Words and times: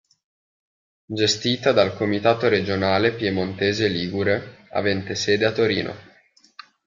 Gestita 1.05 1.73
dal 1.73 1.95
"Comitato 1.95 2.47
Regionale 2.47 3.13
Piemontese-ligure" 3.13 4.65
avente 4.71 5.13
sede 5.13 5.45
a 5.45 5.51
Torino. 5.51 5.95